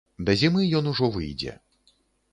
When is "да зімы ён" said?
0.29-0.89